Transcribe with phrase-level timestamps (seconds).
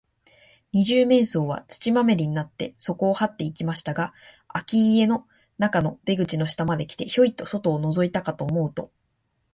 [0.71, 4.15] 二十面相は、土まみれになって、そこをはっていきましたが、
[4.47, 5.27] あき家の
[5.59, 8.91] 中の出口の下まで来て、ヒョイと外をのぞいたかと思うと、